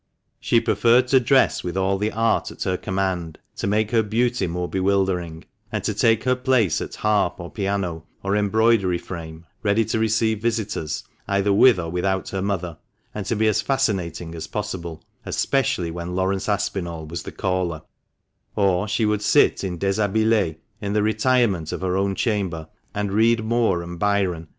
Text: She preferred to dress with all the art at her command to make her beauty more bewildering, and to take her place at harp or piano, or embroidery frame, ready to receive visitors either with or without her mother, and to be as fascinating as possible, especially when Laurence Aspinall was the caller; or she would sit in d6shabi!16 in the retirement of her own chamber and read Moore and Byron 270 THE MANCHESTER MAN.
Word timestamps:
She 0.39 0.59
preferred 0.59 1.07
to 1.09 1.19
dress 1.19 1.63
with 1.63 1.77
all 1.77 1.99
the 1.99 2.11
art 2.11 2.49
at 2.49 2.63
her 2.63 2.75
command 2.75 3.37
to 3.57 3.67
make 3.67 3.91
her 3.91 4.01
beauty 4.01 4.47
more 4.47 4.67
bewildering, 4.67 5.43
and 5.71 5.83
to 5.83 5.93
take 5.93 6.23
her 6.23 6.35
place 6.35 6.81
at 6.81 6.95
harp 6.95 7.39
or 7.39 7.51
piano, 7.51 8.05
or 8.23 8.35
embroidery 8.35 8.97
frame, 8.97 9.45
ready 9.61 9.85
to 9.85 9.99
receive 9.99 10.41
visitors 10.41 11.03
either 11.27 11.53
with 11.53 11.77
or 11.79 11.91
without 11.91 12.29
her 12.29 12.41
mother, 12.41 12.79
and 13.13 13.27
to 13.27 13.35
be 13.35 13.45
as 13.47 13.61
fascinating 13.61 14.33
as 14.33 14.47
possible, 14.47 15.03
especially 15.23 15.91
when 15.91 16.15
Laurence 16.15 16.49
Aspinall 16.49 17.05
was 17.05 17.21
the 17.21 17.31
caller; 17.31 17.83
or 18.55 18.87
she 18.87 19.05
would 19.05 19.21
sit 19.21 19.63
in 19.63 19.77
d6shabi!16 19.77 20.55
in 20.81 20.93
the 20.93 21.03
retirement 21.03 21.71
of 21.71 21.81
her 21.81 21.95
own 21.95 22.15
chamber 22.15 22.67
and 22.95 23.13
read 23.13 23.45
Moore 23.45 23.83
and 23.83 23.99
Byron 23.99 23.99
270 23.99 23.99
THE 24.23 24.29
MANCHESTER 24.29 24.39
MAN. 24.41 24.47